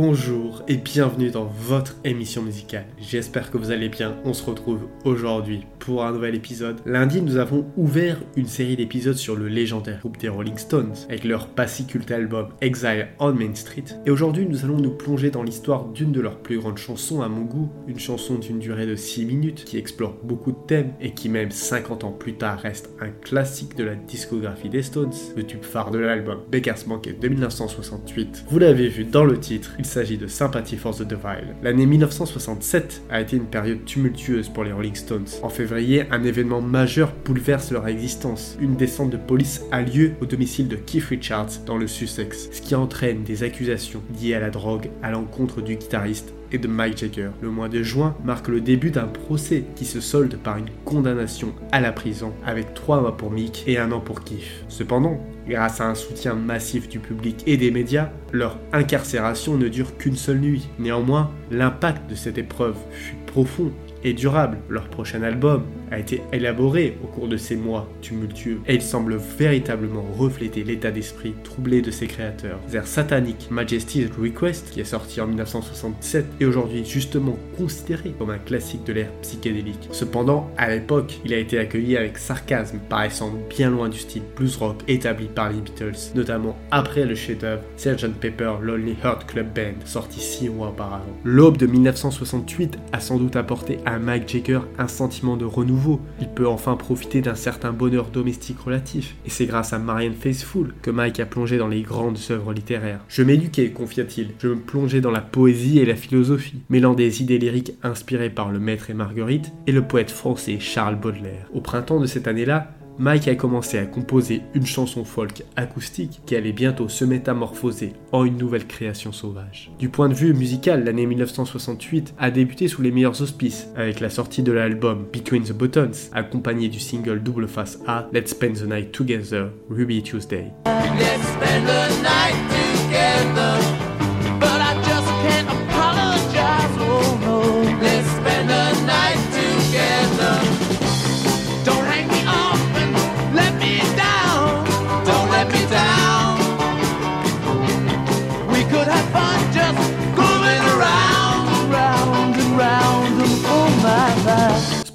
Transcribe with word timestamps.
Bonjour 0.00 0.62
et 0.68 0.76
bienvenue 0.76 1.32
dans 1.32 1.46
votre 1.46 1.96
émission 2.04 2.40
musicale. 2.40 2.84
J'espère 3.00 3.50
que 3.50 3.58
vous 3.58 3.72
allez 3.72 3.88
bien. 3.88 4.14
On 4.24 4.32
se 4.32 4.44
retrouve 4.44 4.86
aujourd'hui 5.04 5.66
pour 5.80 6.04
un 6.04 6.12
nouvel 6.12 6.36
épisode. 6.36 6.80
Lundi, 6.86 7.20
nous 7.20 7.36
avons 7.36 7.66
ouvert 7.76 8.20
une 8.36 8.46
série 8.46 8.76
d'épisodes 8.76 9.16
sur 9.16 9.34
le 9.34 9.48
légendaire 9.48 9.98
groupe 9.98 10.18
des 10.18 10.28
Rolling 10.28 10.56
Stones 10.56 10.94
avec 11.08 11.24
leur 11.24 11.48
passé 11.48 11.82
culte 11.82 12.12
album 12.12 12.50
Exile 12.60 13.08
on 13.18 13.32
Main 13.32 13.56
Street. 13.56 13.86
Et 14.06 14.10
aujourd'hui, 14.12 14.46
nous 14.46 14.64
allons 14.64 14.76
nous 14.76 14.92
plonger 14.92 15.32
dans 15.32 15.42
l'histoire 15.42 15.86
d'une 15.86 16.12
de 16.12 16.20
leurs 16.20 16.38
plus 16.38 16.60
grandes 16.60 16.78
chansons 16.78 17.20
à 17.20 17.28
mon 17.28 17.42
goût, 17.42 17.68
une 17.88 17.98
chanson 17.98 18.36
d'une 18.36 18.60
durée 18.60 18.86
de 18.86 18.94
6 18.94 19.24
minutes 19.24 19.64
qui 19.64 19.78
explore 19.78 20.14
beaucoup 20.22 20.52
de 20.52 20.66
thèmes 20.68 20.92
et 21.00 21.10
qui 21.10 21.28
même 21.28 21.50
50 21.50 22.04
ans 22.04 22.12
plus 22.12 22.34
tard 22.34 22.60
reste 22.60 22.90
un 23.00 23.10
classique 23.10 23.74
de 23.74 23.82
la 23.82 23.96
discographie 23.96 24.68
des 24.68 24.84
Stones, 24.84 25.14
le 25.36 25.42
tube 25.42 25.64
phare 25.64 25.90
de 25.90 25.98
l'album 25.98 26.38
Baker's 26.52 26.86
Banquet 26.86 27.16
de 27.20 27.28
1968. 27.28 28.44
Vous 28.48 28.58
l'avez 28.60 28.86
vu 28.86 29.02
dans 29.02 29.24
le 29.24 29.40
titre, 29.40 29.72
s'agit 29.88 30.18
de 30.18 30.26
Sympathy 30.26 30.76
for 30.76 30.94
the 30.94 31.02
Devil. 31.02 31.54
L'année 31.62 31.86
1967 31.86 33.02
a 33.10 33.20
été 33.20 33.36
une 33.36 33.46
période 33.46 33.84
tumultueuse 33.84 34.48
pour 34.48 34.64
les 34.64 34.72
Rolling 34.72 34.94
Stones. 34.94 35.26
En 35.42 35.48
février, 35.48 36.04
un 36.10 36.22
événement 36.22 36.60
majeur 36.60 37.12
bouleverse 37.24 37.72
leur 37.72 37.88
existence. 37.88 38.56
Une 38.60 38.76
descente 38.76 39.10
de 39.10 39.16
police 39.16 39.62
a 39.72 39.82
lieu 39.82 40.12
au 40.20 40.26
domicile 40.26 40.68
de 40.68 40.76
Keith 40.76 41.04
Richards 41.04 41.64
dans 41.66 41.76
le 41.76 41.86
Sussex, 41.86 42.48
ce 42.52 42.60
qui 42.60 42.74
entraîne 42.74 43.24
des 43.24 43.42
accusations 43.42 44.02
liées 44.20 44.34
à 44.34 44.40
la 44.40 44.50
drogue 44.50 44.90
à 45.02 45.10
l'encontre 45.10 45.62
du 45.62 45.76
guitariste 45.76 46.34
et 46.52 46.58
de 46.58 46.68
Mike 46.68 46.98
Jagger. 46.98 47.30
Le 47.40 47.50
mois 47.50 47.68
de 47.68 47.82
juin 47.82 48.16
marque 48.24 48.48
le 48.48 48.60
début 48.60 48.90
d'un 48.90 49.06
procès 49.06 49.64
qui 49.76 49.84
se 49.84 50.00
solde 50.00 50.36
par 50.36 50.56
une 50.56 50.70
condamnation 50.84 51.54
à 51.72 51.80
la 51.80 51.92
prison 51.92 52.32
avec 52.44 52.74
3 52.74 53.00
mois 53.00 53.16
pour 53.16 53.30
Mick 53.30 53.64
et 53.66 53.78
un 53.78 53.92
an 53.92 54.00
pour 54.00 54.24
Keith. 54.24 54.64
Cependant, 54.68 55.20
grâce 55.46 55.80
à 55.80 55.88
un 55.88 55.94
soutien 55.94 56.34
massif 56.34 56.88
du 56.88 56.98
public 56.98 57.42
et 57.46 57.56
des 57.56 57.70
médias, 57.70 58.10
leur 58.32 58.58
incarcération 58.72 59.56
ne 59.56 59.68
dure 59.68 59.96
qu'une 59.96 60.16
seule 60.16 60.40
nuit. 60.40 60.68
Néanmoins, 60.78 61.30
l'impact 61.50 62.08
de 62.10 62.14
cette 62.14 62.38
épreuve 62.38 62.76
fut 62.90 63.16
profond 63.26 63.72
et 64.04 64.12
durable. 64.12 64.58
Leur 64.68 64.88
prochain 64.88 65.22
album 65.22 65.64
a 65.90 65.98
été 65.98 66.22
élaboré 66.32 66.96
au 67.02 67.06
cours 67.06 67.28
de 67.28 67.36
ces 67.36 67.56
mois 67.56 67.88
tumultueux 68.02 68.60
et 68.66 68.74
il 68.74 68.82
semble 68.82 69.16
véritablement 69.16 70.04
refléter 70.16 70.64
l'état 70.64 70.90
d'esprit 70.90 71.34
troublé 71.44 71.82
de 71.82 71.90
ses 71.90 72.06
créateurs. 72.06 72.58
Their 72.70 72.86
Satanic 72.86 73.50
Majesty's 73.50 74.10
Request, 74.18 74.70
qui 74.70 74.80
est 74.80 74.84
sorti 74.84 75.20
en 75.20 75.26
1967, 75.26 76.26
est 76.40 76.44
aujourd'hui 76.44 76.84
justement 76.84 77.36
considéré 77.56 78.12
comme 78.18 78.30
un 78.30 78.38
classique 78.38 78.84
de 78.84 78.92
l'ère 78.92 79.12
psychédélique. 79.22 79.88
Cependant, 79.92 80.50
à 80.56 80.70
l'époque, 80.70 81.20
il 81.24 81.32
a 81.34 81.38
été 81.38 81.58
accueilli 81.58 81.96
avec 81.96 82.18
sarcasme, 82.18 82.78
paraissant 82.88 83.32
bien 83.48 83.70
loin 83.70 83.88
du 83.88 83.98
style 83.98 84.22
blues 84.36 84.56
rock 84.56 84.82
établi 84.88 85.26
par 85.26 85.50
les 85.50 85.60
Beatles, 85.60 86.12
notamment 86.14 86.56
après 86.70 87.04
le 87.04 87.14
chef-d'œuvre 87.14 87.62
Sgt. 87.76 88.14
Pepper 88.20 88.54
Lonely 88.62 88.96
Heart 89.02 89.26
Club 89.26 89.54
Band, 89.54 89.84
sorti 89.84 90.20
six 90.20 90.48
mois 90.48 90.68
auparavant. 90.68 91.16
L'aube 91.24 91.56
de 91.56 91.66
1968 91.66 92.78
a 92.92 93.00
sans 93.00 93.18
doute 93.18 93.36
apporté 93.36 93.78
à 93.84 93.98
Mike 93.98 94.28
Jagger 94.28 94.60
un 94.78 94.88
sentiment 94.88 95.36
de 95.36 95.44
renouveau. 95.44 95.77
Il 96.20 96.28
peut 96.28 96.46
enfin 96.46 96.76
profiter 96.76 97.20
d'un 97.20 97.34
certain 97.34 97.72
bonheur 97.72 98.06
domestique 98.10 98.60
relatif, 98.60 99.16
et 99.26 99.30
c'est 99.30 99.46
grâce 99.46 99.72
à 99.72 99.78
Marianne 99.78 100.14
Faithfull 100.14 100.74
que 100.82 100.90
Mike 100.90 101.20
a 101.20 101.26
plongé 101.26 101.58
dans 101.58 101.68
les 101.68 101.82
grandes 101.82 102.18
œuvres 102.30 102.52
littéraires. 102.52 103.00
Je 103.08 103.22
m'éduquais, 103.22 103.70
confia-t-il, 103.70 104.30
je 104.38 104.48
me 104.48 104.56
plongeais 104.56 105.00
dans 105.00 105.10
la 105.10 105.20
poésie 105.20 105.78
et 105.78 105.86
la 105.86 105.96
philosophie, 105.96 106.62
mêlant 106.68 106.94
des 106.94 107.22
idées 107.22 107.38
lyriques 107.38 107.74
inspirées 107.82 108.30
par 108.30 108.50
le 108.50 108.58
maître 108.58 108.90
et 108.90 108.94
Marguerite 108.94 109.52
et 109.66 109.72
le 109.72 109.82
poète 109.82 110.10
français 110.10 110.58
Charles 110.60 110.98
Baudelaire. 110.98 111.48
Au 111.52 111.60
printemps 111.60 112.00
de 112.00 112.06
cette 112.06 112.28
année-là, 112.28 112.72
Mike 112.98 113.28
a 113.28 113.36
commencé 113.36 113.78
à 113.78 113.86
composer 113.86 114.42
une 114.54 114.66
chanson 114.66 115.04
folk 115.04 115.44
acoustique 115.54 116.20
qui 116.26 116.34
allait 116.34 116.52
bientôt 116.52 116.88
se 116.88 117.04
métamorphoser 117.04 117.92
en 118.10 118.24
une 118.24 118.36
nouvelle 118.36 118.66
création 118.66 119.12
sauvage. 119.12 119.70
Du 119.78 119.88
point 119.88 120.08
de 120.08 120.14
vue 120.14 120.34
musical, 120.34 120.84
l'année 120.84 121.06
1968 121.06 122.14
a 122.18 122.32
débuté 122.32 122.66
sous 122.66 122.82
les 122.82 122.90
meilleurs 122.90 123.22
auspices 123.22 123.68
avec 123.76 124.00
la 124.00 124.10
sortie 124.10 124.42
de 124.42 124.50
l'album 124.50 125.06
Between 125.12 125.44
the 125.44 125.52
Buttons 125.52 126.10
accompagné 126.12 126.68
du 126.68 126.80
single 126.80 127.22
double 127.22 127.46
face 127.46 127.78
A 127.86 128.08
Let's 128.12 128.30
Spend 128.30 128.54
the 128.54 128.66
Night 128.68 128.90
Together 128.90 129.50
Ruby 129.70 130.02
Tuesday. 130.02 130.50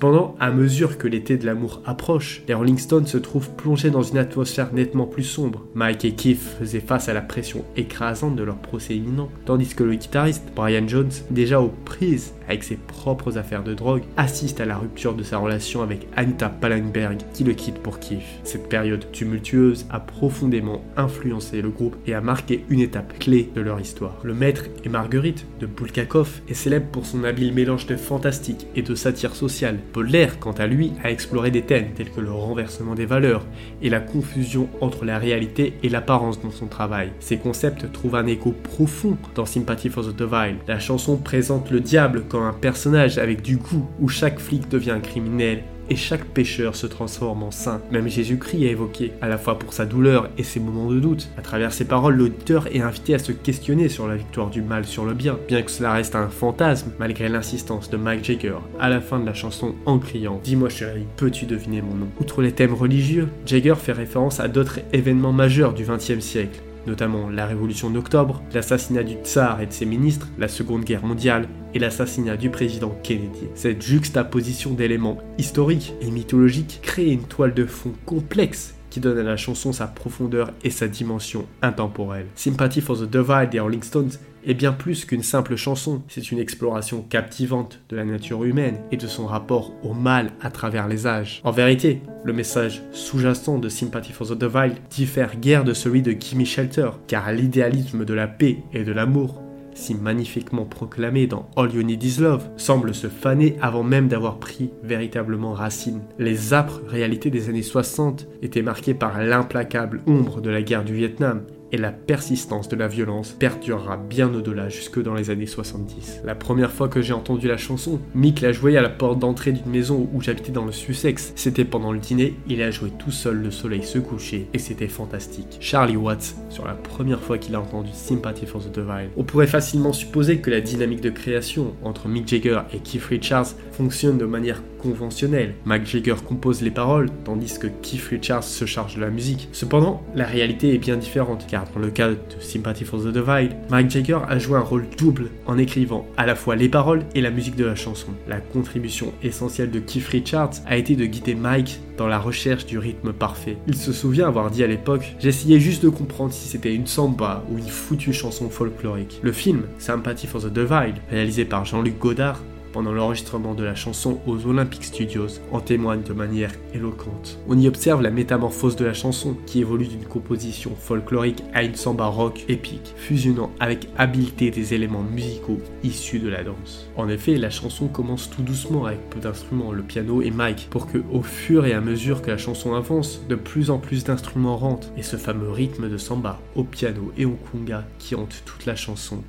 Cependant, 0.04 0.36
à 0.42 0.52
mesure 0.52 0.98
que 0.98 1.08
l'été 1.08 1.38
de 1.38 1.46
l'amour 1.46 1.82
approche, 1.86 2.44
les 2.50 2.54
Rolling 2.54 2.78
Stones 2.78 3.08
se 3.08 3.18
trouvent 3.18 3.52
plongés 3.52 3.90
dans 3.90 4.02
une 4.02 4.18
atmosphère 4.18 4.74
nettement 4.74 5.06
plus 5.06 5.24
sombre. 5.24 5.64
Mike 5.76 6.04
et 6.04 6.12
Keith 6.12 6.42
faisaient 6.42 6.82
face 6.82 7.08
à 7.08 7.14
la 7.14 7.22
pression 7.22 7.64
écrasante 7.78 8.36
de 8.36 8.44
leur 8.44 8.58
procès 8.58 8.98
imminent, 8.98 9.30
tandis 9.46 9.74
que 9.74 9.84
le 9.86 9.96
guitariste, 9.96 10.44
Brian 10.58 10.90
Jones, 10.90 11.14
déjà 11.32 11.62
aux 11.62 11.72
prises 11.86 12.34
avec 12.48 12.64
ses 12.64 12.76
propres 12.76 13.38
affaires 13.38 13.64
de 13.64 13.74
drogue, 13.74 14.04
assiste 14.18 14.62
à 14.62 14.66
la 14.66 14.78
rupture 14.78 15.16
de 15.16 15.24
sa 15.24 15.38
relation 15.38 15.82
avec 15.82 16.08
Anita 16.16 16.50
Pallenberg 16.50 17.20
qui 17.34 17.44
le 17.44 17.54
quitte 17.54 17.80
pour 17.80 18.00
Keith. 18.00 18.22
Cette 18.44 18.70
période 18.70 19.12
tumultueuse 19.12 19.86
a 19.90 20.00
profondément 20.00 20.84
influencé 20.98 21.62
le 21.62 21.70
groupe 21.70 21.96
et 22.08 22.14
a 22.14 22.22
marqué 22.22 22.66
une 22.70 22.80
étape 22.80 23.18
clé 23.20 23.50
de 23.56 23.62
leur 23.62 23.80
histoire. 23.80 24.18
Le 24.24 24.34
maître 24.34 24.66
et 24.84 24.90
Marguerite 24.90 25.46
de 25.60 25.66
Bulgakov 25.66 26.42
est 26.48 26.54
célèbre 26.54 26.88
pour 26.92 27.06
son 27.06 27.24
habile 27.24 27.54
mélange 27.54 27.88
de 27.88 27.96
fantastique 27.96 28.68
et 28.76 28.82
de 28.82 28.96
satire 28.96 29.36
sociale. 29.36 29.80
Baudelaire, 29.94 30.40
quant 30.40 30.52
à 30.52 30.68
lui, 30.68 30.92
a 31.04 31.12
exploré 31.12 31.52
des 31.52 31.62
thèmes 31.62 31.94
tels 31.96 32.12
que 32.12 32.22
le 32.22 32.32
renversement 32.32 32.96
des 32.96 33.06
valeurs 33.06 33.46
et 33.82 33.90
la 33.90 34.00
confusion 34.00 34.70
entre 34.82 35.06
la 35.06 35.18
réalité 35.18 35.74
et 35.84 35.90
l'apparence 35.90 36.42
dans 36.42 36.52
son 36.52 36.68
travail. 36.68 37.12
Ces 37.20 37.38
concepts 37.38 37.92
trouvent 37.92 38.16
un 38.16 38.28
écho 38.28 38.52
profond 38.52 39.18
dans 39.36 39.46
Sympathy 39.46 39.90
for 39.90 40.06
the 40.06 40.16
Devil. 40.16 40.56
La 40.68 40.80
chanson 40.80 41.18
présente 41.18 41.72
le 41.72 41.80
diable 41.80 42.24
un 42.42 42.54
personnage 42.54 43.18
avec 43.18 43.42
du 43.42 43.58
goût 43.58 43.88
où 44.00 44.08
chaque 44.08 44.40
flic 44.40 44.70
devient 44.70 45.00
criminel 45.02 45.64
et 45.90 45.96
chaque 45.96 46.26
pécheur 46.26 46.76
se 46.76 46.88
transforme 46.88 47.44
en 47.44 47.52
saint. 47.52 47.82
Même 47.92 48.08
Jésus-Christ 48.08 48.64
est 48.64 48.72
évoqué, 48.72 49.12
à 49.22 49.28
la 49.28 49.38
fois 49.38 49.60
pour 49.60 49.74
sa 49.74 49.86
douleur 49.86 50.30
et 50.38 50.44
ses 50.44 50.60
moments 50.60 50.90
de 50.90 51.00
doute. 51.00 51.30
À 51.38 51.42
travers 51.42 51.74
ces 51.74 51.86
paroles, 51.86 52.16
l'auditeur 52.16 52.68
est 52.74 52.82
invité 52.82 53.16
à 53.16 53.20
se 53.20 53.32
questionner 53.32 53.90
sur 53.90 54.08
la 54.08 54.16
victoire 54.16 54.50
du 54.50 54.62
mal 54.62 54.86
sur 54.86 55.06
le 55.06 55.14
bien, 55.14 55.38
bien 55.48 55.62
que 55.62 55.72
cela 55.72 55.94
reste 55.94 56.16
un 56.16 56.30
fantasme, 56.30 56.92
malgré 57.00 57.30
l'insistance 57.30 57.90
de 57.90 57.98
Mike 57.98 58.24
Jagger 58.24 58.56
à 58.80 58.90
la 58.90 59.02
fin 59.02 59.20
de 59.20 59.26
la 59.26 59.34
chanson 59.34 59.76
en 59.86 60.00
criant 60.00 60.40
Dis-moi 60.44 60.70
chérie, 60.70 61.06
peux-tu 61.18 61.46
deviner 61.46 61.82
mon 61.82 61.96
nom? 61.96 62.08
Outre 62.20 62.42
les 62.42 62.52
thèmes 62.52 62.74
religieux, 62.74 63.28
Jagger 63.46 63.76
fait 63.76 63.92
référence 63.92 64.40
à 64.40 64.48
d'autres 64.48 64.80
événements 64.94 65.34
majeurs 65.34 65.74
du 65.74 65.84
XXe 65.84 66.20
siècle, 66.20 66.62
notamment 66.88 67.30
la 67.30 67.46
révolution 67.46 67.90
d'octobre, 67.90 68.42
l'assassinat 68.54 69.04
du 69.04 69.16
tsar 69.24 69.62
et 69.62 69.66
de 69.66 69.74
ses 69.74 69.86
ministres, 69.86 70.28
la 70.38 70.48
seconde 70.48 70.84
guerre 70.84 71.06
mondiale 71.06 71.48
et 71.74 71.80
l'assassinat 71.80 72.38
du 72.38 72.50
président 72.50 72.96
Kennedy. 73.04 73.48
Cette 73.56 73.82
juxtaposition 73.82 74.72
d'éléments 74.72 75.18
historiques 75.38 75.94
et 76.02 76.12
mythologiques 76.12 76.80
crée 76.82 77.10
une 77.10 77.24
toile 77.24 77.54
de 77.54 77.66
fond 77.66 77.94
complexe 78.06 78.76
qui 78.90 79.00
donne 79.00 79.18
à 79.18 79.24
la 79.24 79.38
chanson 79.38 79.74
sa 79.74 79.88
profondeur 79.88 80.52
et 80.64 80.70
sa 80.70 80.88
dimension 80.88 81.48
intemporelle. 81.64 82.28
Sympathy 82.36 82.80
for 82.80 82.96
the 82.96 83.10
Devil 83.10 83.50
des 83.50 83.60
Rolling 83.60 83.82
Stones 83.82 84.12
est 84.46 84.54
bien 84.54 84.74
plus 84.74 85.06
qu'une 85.06 85.24
simple 85.24 85.56
chanson, 85.56 86.02
c'est 86.08 86.32
une 86.32 86.40
exploration 86.40 87.02
captivante 87.02 87.80
de 87.90 87.96
la 87.96 88.06
nature 88.06 88.44
humaine 88.44 88.80
et 88.92 88.98
de 88.98 89.08
son 89.08 89.26
rapport 89.26 89.74
au 89.84 89.94
mal 89.94 90.32
à 90.42 90.50
travers 90.50 90.88
les 90.88 91.08
âges. 91.08 91.42
En 91.44 91.52
vérité, 91.52 92.02
le 92.24 92.34
message 92.34 92.84
sous-jacent 92.92 93.60
de 93.60 93.70
Sympathy 93.70 94.12
for 94.12 94.28
the 94.28 94.38
Devil 94.38 94.74
diffère 94.90 95.38
guère 95.38 95.64
de 95.64 95.74
celui 95.74 96.02
de 96.02 96.12
Kimmy 96.12 96.46
Shelter, 96.46 96.90
car 97.08 97.32
l'idéalisme 97.32 98.06
de 98.06 98.14
la 98.14 98.28
paix 98.28 98.58
et 98.74 98.84
de 98.84 98.92
l'amour 98.92 99.44
si 99.76 99.96
magnifiquement 99.96 100.66
proclamé 100.66 101.28
dans 101.28 101.50
All 101.56 101.74
You 101.74 101.84
Need 101.84 102.04
Is 102.04 102.22
Love, 102.22 102.48
semble 102.58 102.94
se 102.94 103.08
faner 103.08 103.58
avant 103.62 103.84
même 103.84 104.08
d'avoir 104.08 104.38
pris 104.38 104.72
véritablement 104.84 105.54
racine. 105.54 106.02
Les 106.20 106.54
âpres 106.54 106.82
réalités 106.88 107.30
des 107.30 107.50
années 107.50 107.64
60 107.64 108.28
étaient 108.42 108.62
marquées 108.62 108.94
par 108.94 109.22
l'implacable 109.22 110.02
ombre 110.08 110.42
de 110.42 110.50
la 110.50 110.62
guerre 110.62 110.84
du 110.84 110.94
Vietnam 110.94 111.42
et 111.74 111.78
la 111.78 111.92
persistance 111.92 112.70
de 112.70 112.76
la 112.76 112.88
violence 112.88 113.32
perdurera 113.32 113.98
bien 113.98 114.34
au-delà 114.34 114.70
jusque 114.70 115.02
dans 115.02 115.16
les 115.16 115.32
années 115.32 115.48
70. 115.48 116.22
La 116.24 116.36
première 116.36 116.72
fois 116.72 116.88
que 116.88 117.02
j'ai 117.02 117.14
entendu 117.14 117.48
la 117.48 117.58
chanson, 117.58 118.00
Mick 118.14 118.42
l'a 118.42 118.52
jouée 118.52 118.78
à 118.78 118.82
la 118.82 118.90
porte 118.90 119.18
d'entrée 119.18 119.52
d'une 119.52 119.72
maison 119.72 120.08
où 120.14 120.22
j'habitais 120.22 120.52
dans 120.52 120.66
le 120.66 120.72
Sussex. 120.72 121.34
C'était 121.36 121.66
pendant 121.66 121.92
le 121.92 121.98
dîner, 121.98 122.36
il 122.48 122.62
a 122.62 122.70
joué 122.70 122.92
tout 122.98 123.12
seul 123.12 123.42
le 123.42 123.50
soleil 123.50 123.84
se 123.84 123.98
coucher 123.98 124.48
et 124.54 124.60
c'était 124.60 124.88
fantastique. 124.88 125.58
Charlie 125.60 125.98
Watts, 125.98 126.36
sur 126.50 126.66
la 126.66 126.76
première 126.76 127.20
fois 127.20 127.40
qu'il 127.40 127.56
a 127.56 127.60
entendu 127.60 127.90
Sympathy 127.92 128.46
for 128.46 128.64
the 128.64 128.72
Devil. 128.72 129.10
On 129.18 129.24
pourrait 129.24 129.48
facilement 129.48 129.94
supposer 129.94 130.38
que 130.38 130.52
la 130.52 130.62
dynamique 130.62 131.02
de 131.02 131.10
création 131.10 131.74
entre 131.84 132.08
Mick 132.08 132.28
Jagger 132.28 132.62
et 132.72 132.78
Keith 132.78 133.04
Richards 133.06 133.56
fonctionne 133.72 134.20
de 134.20 134.26
manière 134.26 134.62
conventionnelle. 134.84 135.56
Mick 135.66 135.86
Jagger 135.86 136.16
compose 136.28 136.62
les 136.62 136.70
paroles, 136.70 137.10
tandis 137.24 137.58
que 137.58 137.68
Keith 137.68 138.04
Richards 138.10 138.44
se 138.44 138.66
charge 138.66 138.96
de 138.96 139.02
la 139.02 139.10
musique. 139.10 139.48
Cependant, 139.54 140.04
la 140.14 140.26
réalité 140.26 140.76
est 140.76 140.78
bien 140.78 140.98
différente, 140.98 141.48
car 141.50 141.66
dans 141.74 141.80
le 141.80 141.90
cas 141.90 142.10
de 142.10 142.18
Sympathy 142.42 142.84
for 142.84 143.00
the 143.00 143.08
Divide, 143.08 143.56
Mick 143.72 143.90
Jagger 143.90 144.20
a 144.28 144.38
joué 144.38 144.58
un 144.58 144.62
rôle 144.62 144.86
double 144.98 145.30
en 145.48 145.58
écrivant 145.58 146.06
à 146.18 146.26
la 146.26 146.36
fois 146.36 146.56
les 146.56 146.70
paroles 146.70 147.04
et 147.16 147.22
la 147.22 147.32
musique 147.32 147.56
de 147.56 147.66
la 147.66 147.76
chanson. 147.76 148.12
La 148.28 148.42
contribution 148.42 149.14
essentielle 149.24 149.72
de 149.72 149.80
Keith 149.80 150.08
Richards 150.08 150.52
a 150.66 150.76
été 150.76 150.96
de 150.96 151.06
guider 151.06 151.36
Mike 151.36 151.80
dans 151.98 152.08
la 152.08 152.20
recherche 152.20 152.66
du 152.66 152.78
rythme 152.78 153.14
parfait. 153.14 153.58
Il 153.68 153.76
se 153.76 153.94
souvient 153.94 154.28
avoir 154.28 154.52
dit 154.52 154.64
à 154.64 154.68
l'époque 154.68 155.16
J'essayais 155.20 155.60
juste 155.60 155.84
de 155.84 155.90
comprendre 155.90 156.34
si 156.34 156.48
c'était 156.48 156.74
une 156.74 156.88
samba 156.88 157.44
ou 157.50 157.58
une 157.58 157.68
foutue 157.68 158.14
chanson 158.14 158.50
folklorique. 158.50 159.20
Le 159.22 159.32
film 159.32 159.64
Sympathy 159.78 160.28
for 160.28 160.42
the 160.42 160.52
Divide, 160.52 160.98
réalisé 161.10 161.46
par 161.46 161.66
Jean-Luc 161.66 161.98
Godard, 162.00 162.42
pendant 162.74 162.92
l'enregistrement 162.92 163.54
de 163.54 163.64
la 163.64 163.76
chanson 163.76 164.20
aux 164.28 164.46
Olympic 164.46 164.84
Studios 164.84 165.40
en 165.52 165.62
témoigne 165.62 166.02
de 166.02 166.12
manière 166.12 166.52
éloquente. 166.74 167.40
On 167.48 167.58
y 167.58 167.68
observe 167.68 168.02
la 168.02 168.10
métamorphose 168.10 168.76
de 168.76 168.84
la 168.84 168.94
chanson 168.94 169.38
qui 169.46 169.62
évolue 169.62 169.88
d'une 169.88 170.04
composition 170.04 170.72
folklorique 170.76 171.44
à 171.54 171.64
une 171.64 171.76
samba 171.76 172.08
rock 172.08 172.44
épique, 172.50 172.94
fusionnant 172.98 173.52
avec 173.60 173.88
habileté 173.98 174.52
des 174.52 174.74
éléments 174.74 175.04
musicaux 175.04 175.60
issus 175.84 176.20
de 176.20 176.30
la 176.30 176.44
danse. 176.44 176.90
En 176.98 177.08
effet, 177.08 177.36
la 177.36 177.50
chanson 177.50 177.88
commence 177.88 178.30
tout 178.30 178.42
doucement 178.42 178.86
avec 178.86 179.10
peu 179.10 179.20
d'instruments, 179.20 179.72
le 179.72 179.84
piano 179.84 180.22
et 180.22 180.32
Mike, 180.32 180.68
pour 180.70 180.88
que 180.88 180.98
au 181.12 181.22
fur 181.22 181.66
et 181.66 181.74
à 181.74 181.82
mesure 181.82 182.22
que 182.22 182.32
la 182.32 182.38
chanson 182.38 182.74
avance, 182.74 183.22
de 183.30 183.36
plus 183.36 183.70
en 183.70 183.78
plus 183.78 184.04
d'instruments 184.04 184.58
rentrent 184.58 184.90
et 184.98 185.04
ce 185.04 185.18
fameux 185.18 185.52
rythme 185.52 185.90
de 185.90 185.98
samba 185.98 186.40
au 186.56 186.64
piano 186.64 187.12
et 187.18 187.26
au 187.26 187.38
conga 187.52 187.86
qui 188.00 188.16
hante 188.16 188.44
toute 188.46 188.66
la 188.66 188.76
chanson. 188.76 189.24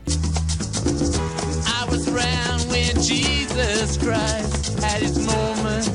Jesus 3.07 3.99
Christ 3.99 4.81
had 4.81 5.03
his 5.03 5.19
moment 5.27 5.87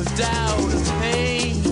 of 0.00 0.16
doubt 0.16 0.72
and 0.72 0.86
pain. 1.02 1.62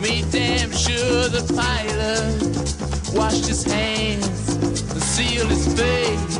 Me 0.00 0.24
damn 0.32 0.72
sure 0.72 1.28
the 1.28 1.44
pilot 1.54 3.16
washed 3.16 3.46
his 3.46 3.62
hands 3.64 4.56
and 4.92 5.02
sealed 5.02 5.48
his 5.48 5.66
face. 5.78 6.36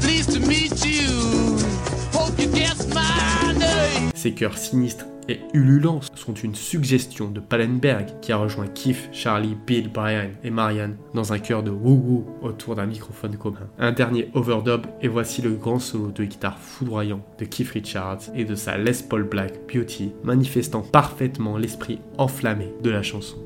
Pleased 0.00 0.32
to 0.32 0.40
meet 0.40 0.84
you. 0.84 1.58
Hope 2.12 2.38
you 2.40 2.48
guess 2.48 2.86
my 2.92 3.52
name. 3.56 4.10
Ces 4.16 4.32
cœurs 4.32 4.58
sinistres 4.58 5.06
et 5.28 5.40
Ululance 5.52 6.08
sont 6.14 6.34
une 6.34 6.54
suggestion 6.54 7.30
de 7.30 7.40
Pallenberg 7.40 8.20
qui 8.20 8.32
a 8.32 8.36
rejoint 8.36 8.66
Keith, 8.66 9.08
Charlie, 9.12 9.56
Bill, 9.66 9.90
Brian 9.92 10.30
et 10.42 10.50
Marianne 10.50 10.96
dans 11.14 11.32
un 11.32 11.38
chœur 11.38 11.62
de 11.62 11.70
woo-woo 11.70 12.26
autour 12.42 12.74
d'un 12.74 12.86
microphone 12.86 13.36
commun. 13.36 13.68
Un 13.78 13.92
dernier 13.92 14.30
overdub 14.34 14.86
et 15.00 15.08
voici 15.08 15.42
le 15.42 15.50
grand 15.52 15.78
solo 15.78 16.10
de 16.10 16.24
guitare 16.24 16.58
foudroyant 16.58 17.20
de 17.38 17.44
Keith 17.44 17.70
Richards 17.70 18.22
et 18.34 18.44
de 18.44 18.54
sa 18.54 18.78
Les 18.78 19.02
Paul 19.08 19.24
Black 19.24 19.60
Beauty 19.72 20.12
manifestant 20.24 20.82
parfaitement 20.82 21.56
l'esprit 21.56 22.00
enflammé 22.16 22.72
de 22.82 22.90
la 22.90 23.02
chanson. 23.02 23.36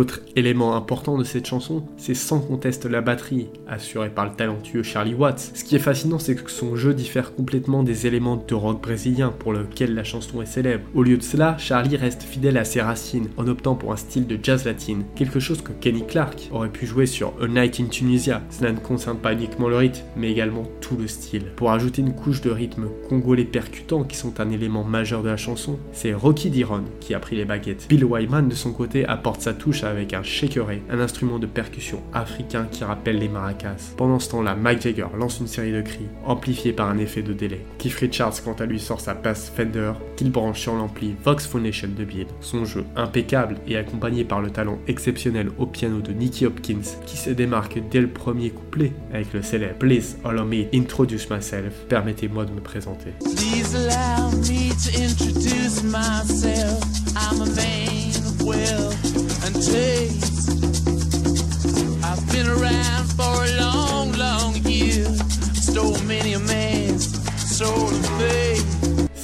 L'autre 0.00 0.22
élément 0.34 0.76
important 0.76 1.18
de 1.18 1.24
cette 1.24 1.46
chanson, 1.46 1.84
c'est 1.98 2.14
sans 2.14 2.40
conteste 2.40 2.86
la 2.86 3.02
batterie, 3.02 3.48
assurée 3.68 4.08
par 4.08 4.24
le 4.24 4.32
talentueux 4.32 4.82
Charlie 4.82 5.12
Watts. 5.12 5.52
Ce 5.54 5.62
qui 5.62 5.76
est 5.76 5.78
fascinant, 5.78 6.18
c'est 6.18 6.36
que 6.36 6.50
son 6.50 6.74
jeu 6.74 6.94
diffère 6.94 7.34
complètement 7.34 7.82
des 7.82 8.06
éléments 8.06 8.42
de 8.48 8.54
rock 8.54 8.80
brésilien 8.80 9.28
pour 9.28 9.52
lequel 9.52 9.94
la 9.94 10.02
chanson 10.02 10.40
est 10.40 10.46
célèbre. 10.46 10.84
Au 10.94 11.02
lieu 11.02 11.18
de 11.18 11.22
cela, 11.22 11.58
Charlie 11.58 11.98
reste 11.98 12.22
fidèle 12.22 12.56
à 12.56 12.64
ses 12.64 12.80
racines 12.80 13.28
en 13.36 13.46
optant 13.46 13.74
pour 13.74 13.92
un 13.92 13.96
style 13.96 14.26
de 14.26 14.38
jazz 14.42 14.64
latine, 14.64 15.04
quelque 15.16 15.38
chose 15.38 15.60
que 15.60 15.72
Kenny 15.72 16.06
Clark 16.06 16.48
aurait 16.50 16.72
pu 16.72 16.86
jouer 16.86 17.04
sur 17.04 17.34
A 17.38 17.46
Night 17.46 17.78
in 17.78 17.88
Tunisia. 17.88 18.40
Cela 18.48 18.72
ne 18.72 18.78
concerne 18.78 19.18
pas 19.18 19.34
uniquement 19.34 19.68
le 19.68 19.76
rythme, 19.76 20.06
mais 20.16 20.30
également 20.32 20.64
tout 20.80 20.96
le 20.96 21.08
style. 21.08 21.44
Pour 21.56 21.72
ajouter 21.72 22.00
une 22.00 22.14
couche 22.14 22.40
de 22.40 22.50
rythme 22.50 22.86
congolais 23.10 23.44
percutant 23.44 24.04
qui 24.04 24.16
sont 24.16 24.40
un 24.40 24.48
élément 24.48 24.82
majeur 24.82 25.22
de 25.22 25.28
la 25.28 25.36
chanson, 25.36 25.78
c'est 25.92 26.14
Rocky 26.14 26.48
Diron 26.48 26.84
qui 27.00 27.12
a 27.12 27.20
pris 27.20 27.36
les 27.36 27.44
baguettes. 27.44 27.84
Bill 27.90 28.06
Wyman 28.06 28.48
de 28.48 28.54
son 28.54 28.72
côté 28.72 29.04
apporte 29.04 29.42
sa 29.42 29.52
touche 29.52 29.84
avec 29.90 30.14
un 30.14 30.22
shakeré, 30.22 30.82
un 30.90 31.00
instrument 31.00 31.38
de 31.38 31.46
percussion 31.46 32.02
africain 32.12 32.66
qui 32.70 32.84
rappelle 32.84 33.18
les 33.18 33.28
maracas. 33.28 33.92
Pendant 33.96 34.18
ce 34.18 34.30
temps-là, 34.30 34.54
Mike 34.54 34.82
Jagger 34.82 35.06
lance 35.18 35.40
une 35.40 35.46
série 35.46 35.72
de 35.72 35.82
cris, 35.82 36.06
amplifiés 36.24 36.72
par 36.72 36.88
un 36.88 36.98
effet 36.98 37.22
de 37.22 37.32
délai. 37.32 37.60
Keith 37.78 37.94
Richards, 37.94 38.42
quant 38.44 38.54
à 38.54 38.66
lui, 38.66 38.80
sort 38.80 39.00
sa 39.00 39.14
basse 39.14 39.52
Fender, 39.54 39.92
qu'il 40.16 40.30
branche 40.30 40.60
sur 40.60 40.74
l'ampli 40.74 41.14
Vox 41.24 41.46
Foundation 41.46 41.88
de 41.96 42.04
Bill. 42.04 42.26
Son 42.40 42.64
jeu 42.64 42.84
impeccable 42.96 43.56
et 43.66 43.76
accompagné 43.76 44.24
par 44.24 44.40
le 44.40 44.50
talent 44.50 44.78
exceptionnel 44.88 45.50
au 45.58 45.66
piano 45.66 46.00
de 46.00 46.12
Nicky 46.12 46.46
Hopkins, 46.46 46.96
qui 47.06 47.16
se 47.16 47.30
démarque 47.30 47.78
dès 47.90 48.00
le 48.00 48.08
premier 48.08 48.50
couplet 48.50 48.92
avec 49.12 49.32
le 49.32 49.42
célèbre 49.42 49.78
Please 49.78 50.16
allow 50.24 50.44
me 50.44 50.64
introduce 50.74 51.28
myself. 51.30 51.72
Permettez-moi 51.88 52.44
de 52.44 52.52
me 52.52 52.60
présenter. 52.60 53.12
Please 53.20 53.74
allow 53.74 54.30
me 54.30 54.70
to 54.70 55.02
introduce 55.02 55.82
myself. 55.82 56.49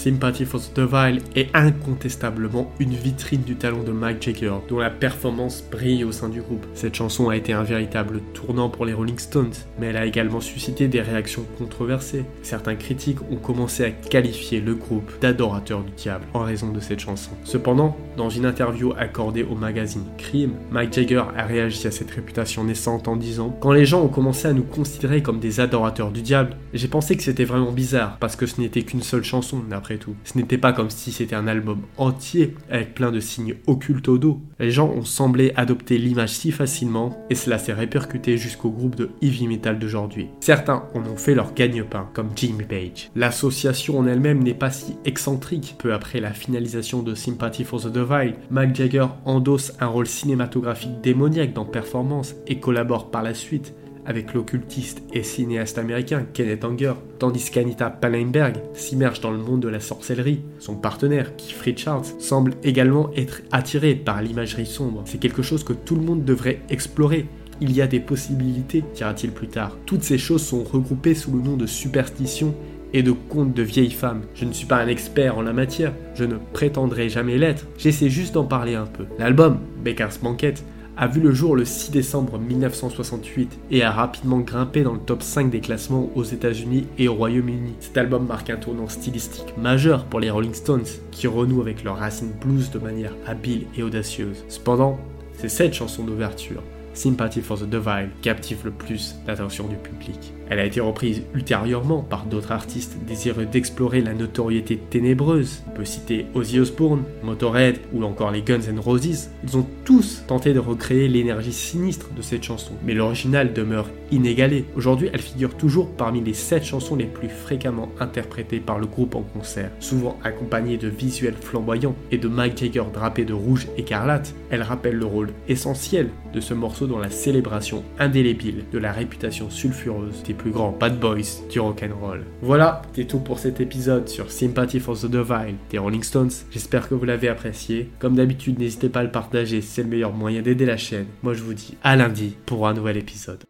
Sympathy 0.07 0.45
for 0.45 0.61
the 0.61 0.73
Devil 0.77 1.19
est 1.35 1.49
incontestablement 1.53 2.71
une 2.79 2.95
vitrine 2.95 3.43
du 3.43 3.57
talent 3.57 3.83
de 3.83 3.91
Mike 3.91 4.23
Jagger, 4.23 4.53
dont 4.69 4.79
la 4.79 4.89
performance 4.89 5.65
brille 5.69 6.05
au 6.05 6.13
sein 6.13 6.29
du 6.29 6.41
groupe. 6.41 6.65
Cette 6.75 6.95
chanson 6.95 7.29
a 7.29 7.37
été 7.37 7.53
un 7.53 7.65
véritable 7.65 8.21
tournant 8.33 8.69
pour 8.69 8.87
les 8.87 8.93
Rolling 8.93 9.19
Stones, 9.19 9.55
mais 9.81 9.87
elle 9.87 9.97
a 9.97 10.07
également 10.07 10.41
suscité 10.41 10.87
des 10.87 11.01
réactions 11.01 11.45
controversées. 11.59 12.25
Certains 12.43 12.77
critiques 12.77 13.21
ont 13.33 13.37
commencé 13.37 13.83
à 13.83 13.91
qualifier 13.91 14.61
le 14.61 14.77
groupe 14.77 15.11
d'adorateur 15.21 15.83
du 15.83 15.91
diable 15.91 16.25
en 16.35 16.45
raison 16.45 16.71
de 16.71 16.79
cette 16.79 17.01
chanson. 17.01 17.33
Cependant, 17.43 17.97
dans 18.17 18.31
une 18.31 18.47
interview 18.47 18.93
accordée 18.97 19.43
au 19.43 19.57
magazine 19.57 20.05
Cream, 20.19 20.53
Mike 20.71 20.93
Jagger 20.93 21.25
a 21.37 21.43
réagi 21.47 21.85
à 21.85 21.91
cette 21.91 22.13
réputation 22.13 22.63
naissante 22.63 23.09
en 23.09 23.17
disant 23.17 23.51
Quand 23.61 23.73
les 23.73 23.87
gens 23.87 24.03
ont 24.03 24.09
commencé 24.09 24.47
à 24.47 24.53
nous 24.53 24.63
considérer 24.63 25.21
comme 25.21 25.41
des 25.41 25.59
adorateurs 25.59 26.13
du 26.13 26.23
diable, 26.23 26.57
j'ai 26.75 26.87
pensé 26.87 27.17
que 27.17 27.25
c'était 27.25 27.45
vraiment 27.45 27.73
bizarre 27.73 28.19
parce 28.21 28.37
que 28.37 28.47
ce 28.47 28.61
n'était 28.61 28.83
qu'une 28.83 29.03
seule 29.03 29.25
chanson 29.25 29.59
d'après 29.69 29.96
Ce 30.25 30.37
n'était 30.37 30.59
pas 30.59 30.73
comme 30.73 30.91
si 30.91 31.13
c'était 31.13 31.37
un 31.37 31.47
album 31.47 31.81
entier 31.97 32.55
avec 32.71 32.95
plein 32.95 33.13
de 33.13 33.21
signes 33.21 33.57
occultes 33.67 34.09
au 34.09 34.19
dos. 34.19 34.41
Les 34.59 34.71
gens 34.71 34.89
ont 34.89 35.05
semblé 35.05 35.53
adopter 35.57 35.99
l'image 35.99 36.31
si 36.31 36.53
facilement 36.53 37.25
et 37.31 37.35
cela 37.35 37.59
s'est 37.59 37.73
répercuté 37.73 38.37
jusqu'au 38.37 38.71
groupe 38.71 38.97
de 38.97 39.11
heavy 39.23 39.49
metal 39.49 39.79
d'aujourd'hui. 39.79 40.29
Certains 40.41 40.85
en 40.95 41.01
ont 41.01 41.17
fait 41.17 41.35
leur 41.35 41.55
gagne-pain, 41.55 42.09
comme 42.15 42.31
Jimmy 42.35 42.65
Page. 42.65 43.11
L'association 43.15 43.99
en 43.99 44.07
elle-même 44.07 44.43
n'est 44.43 44.55
pas 44.55 44.71
si 44.71 44.97
excentrique. 45.05 45.77
Peu 45.79 45.93
après 45.93 46.21
la 46.21 46.33
finalisation 46.33 47.03
de 47.03 47.15
Sympathy 47.15 47.65
for 47.65 47.81
the 47.81 47.93
Divine, 47.93 48.35
Mick 48.51 48.75
Jagger 48.75 49.07
endosse 49.25 49.73
un 49.81 49.87
rôle 49.87 50.07
cinématographique 50.07 51.01
démoniaque 51.03 51.53
dans 51.53 51.65
Performance 51.65 52.35
et 52.47 52.61
collabore 52.61 53.11
par 53.11 53.23
la 53.23 53.35
suite 53.35 53.75
avec 54.07 54.35
l'occultiste 54.35 55.03
et 55.13 55.23
cinéaste 55.23 55.79
américain 55.79 56.27
Kenneth 56.33 56.65
Anger, 56.65 56.95
tandis 57.19 57.51
qu'Anita 57.51 57.91
Pallenberg 57.91 58.57
s'immerge 58.75 59.21
dans 59.21 59.31
le 59.31 59.39
monde 59.39 59.61
de 59.61 59.69
la 59.69 59.81
sorcellerie. 59.81 60.43
Son 60.59 60.77
partenaire, 60.77 61.37
Keith 61.37 61.61
Richards, 61.61 62.07
semble 62.19 62.55
également 62.63 63.11
être 63.15 63.43
attiré 63.53 63.95
par 63.95 64.23
l'imagerie 64.23 64.67
sombre. 64.67 65.03
C'est 65.05 65.21
quelque 65.21 65.43
chose 65.43 65.65
que 65.65 65.73
tout 65.73 65.97
le 65.97 66.03
monde 66.03 66.25
devrait 66.25 66.61
explorer. 66.71 67.27
Il 67.61 67.73
y 67.73 67.81
a 67.81 67.87
des 67.87 68.01
possibilités, 68.01 68.85
dira-t-il 68.95 69.33
plus 69.33 69.49
tard. 69.49 69.77
Toutes 69.87 70.03
ces 70.03 70.19
choses 70.19 70.45
sont 70.45 70.63
regroupées 70.63 71.15
sous 71.15 71.33
le 71.33 71.41
nom 71.41 71.57
de 71.57 71.67
superstition 71.67 72.55
et 72.93 73.03
de 73.03 73.13
contes 73.13 73.55
de 73.55 73.63
vieilles 73.63 73.91
femmes. 73.91 74.23
Je 74.35 74.45
ne 74.45 74.53
suis 74.53 74.67
pas 74.67 74.77
un 74.77 74.89
expert 74.89 75.39
en 75.39 75.43
la 75.43 75.53
matière, 75.53 75.93
je 76.15 76.25
ne 76.25 76.37
prétendrai 76.53 77.09
jamais 77.09 77.39
l'être, 77.39 77.67
j'essaie 77.79 78.11
juste 78.11 78.35
d'en 78.35 78.45
parler 78.45 78.75
un 78.75 78.87
peu. 78.87 79.07
L'album, 79.19 79.59
Baker's 79.85 80.19
Banquet, 80.19 80.55
a 80.97 81.07
vu 81.07 81.21
le 81.21 81.33
jour 81.33 81.57
le 81.57 81.65
6 81.65 81.91
décembre 81.91 82.39
1968 82.39 83.59
et 83.71 83.83
a 83.83 83.91
rapidement 83.91 84.39
grimpé 84.39 84.83
dans 84.83 84.95
le 84.95 84.99
top 84.99 85.23
5 85.23 85.51
des 85.51 85.61
classements 85.61 86.11
aux 86.15 86.25
États-Unis 86.25 86.87
et 86.99 87.09
au 87.09 87.15
Royaume-Uni. 87.15 87.75
Cet 87.81 87.99
album 87.99 88.27
marque 88.27 88.49
un 88.49 88.57
tournant 88.57 88.89
stylistique 88.89 89.55
majeur 89.59 90.07
pour 90.07 90.21
les 90.21 90.31
Rolling 90.31 90.55
Stones 90.55 90.87
qui 91.11 91.27
renouent 91.27 91.61
avec 91.61 91.85
leurs 91.85 91.99
racines 91.99 92.33
blues 92.41 92.71
de 92.71 92.79
manière 92.79 93.15
habile 93.27 93.67
et 93.77 93.83
audacieuse. 93.83 94.45
Cependant, 94.49 94.99
c'est 95.35 95.51
cette 95.51 95.75
chanson 95.75 96.03
d'ouverture 96.03 96.63
Sympathy 96.97 97.43
for 97.43 97.59
the 97.59 97.69
Devil 97.69 98.09
captive 98.23 98.61
le 98.65 98.71
plus 98.71 99.17
l'attention 99.27 99.69
du 99.69 99.77
public. 99.77 100.33
Elle 100.49 100.61
a 100.61 100.65
été 100.65 100.81
reprise 100.81 101.23
ultérieurement 101.35 102.03
par 102.03 102.27
d'autres 102.27 102.53
artistes 102.53 102.97
désireux 103.07 103.47
d'explorer 103.47 104.01
la 104.01 104.15
notoriété 104.15 104.77
ténébreuse. 104.77 105.63
On 105.69 105.71
peut 105.77 105.85
citer 105.85 106.27
Ozzy 106.35 106.61
Osbourne, 106.61 107.03
Motorhead 107.23 107.79
ou 107.93 108.05
encore 108.05 108.31
les 108.31 108.43
Guns 108.43 108.61
N' 108.69 108.79
Roses. 108.79 109.31
Ils 109.45 109.57
ont 109.57 109.67
tous 109.85 110.23
tenté 110.27 110.53
de 110.53 110.59
recréer 110.59 111.09
l'énergie 111.09 111.53
sinistre 111.53 112.09
de 112.17 112.23
cette 112.23 112.45
chanson, 112.45 112.73
mais 112.85 112.95
l'original 112.95 113.53
demeure 113.53 113.89
inégalé. 114.11 114.65
Aujourd'hui, 114.77 115.11
elle 115.13 115.21
figure 115.21 115.57
toujours 115.57 115.91
parmi 115.91 116.21
les 116.21 116.35
7 116.35 116.65
chansons 116.65 116.97
les 116.97 117.07
plus 117.07 117.29
fréquemment 117.29 117.89
interprétées 117.99 118.61
par 118.61 118.79
le 118.79 118.87
groupe 118.87 119.15
en 119.15 119.23
concert, 119.23 119.71
souvent 119.81 120.19
accompagnées 120.23 120.77
de 120.77 120.89
visuels 120.89 121.35
flamboyants 121.35 121.97
et 122.11 122.19
de 122.19 122.29
Mike 122.29 122.59
Jagger 122.59 122.85
drapé 122.93 123.25
de 123.25 123.33
rouge 123.33 123.67
écarlate. 123.77 124.35
Elle 124.51 124.63
rappelle 124.63 124.97
le 124.97 125.07
rôle 125.07 125.31
essentiel 125.49 126.11
de 126.33 126.41
ce 126.41 126.55
morceau 126.55 126.87
dans 126.87 126.99
la 126.99 127.11
célébration 127.11 127.83
indélébile 127.99 128.65
de 128.73 128.79
la 128.79 128.93
réputation 128.93 129.51
sulfureuse 129.51 130.23
des 130.23 130.35
plus 130.37 130.51
grands 130.51 130.73
bad 130.73 130.99
boys 130.99 131.43
du 131.51 131.61
rock'n'roll. 131.61 132.25
Voilà, 132.43 132.83
c'est 132.95 133.07
tout 133.07 133.19
pour 133.19 133.39
cet 133.39 133.61
épisode 133.61 134.09
sur 134.09 134.31
Sympathy 134.31 134.81
for 134.81 134.97
the 134.99 135.07
Divine 135.07 135.57
des 135.71 135.79
Rolling 135.79 136.03
Stones. 136.03 136.31
J'espère 136.51 136.89
que 136.89 136.95
vous 136.95 137.05
l'avez 137.05 137.29
apprécié. 137.29 137.91
Comme 137.99 138.15
d'habitude, 138.15 138.59
n'hésitez 138.59 138.89
pas 138.89 139.01
à 139.01 139.05
le 139.05 139.11
partager, 139.11 139.61
c'est 139.61 139.83
le 139.83 139.89
meilleur 139.89 140.13
moyen 140.13 140.43
d'aider 140.43 140.67
la 140.67 140.77
chaîne. 140.77 141.07
Moi 141.23 141.35
je 141.35 141.43
vous 141.43 141.55
dis 141.55 141.77
à 141.83 141.97
lundi 141.97 142.37
pour 142.47 142.69
un 142.69 142.75
nouvel 142.75 142.97
épisode. 142.97 143.45